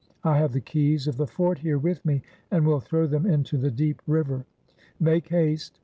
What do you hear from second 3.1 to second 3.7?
into the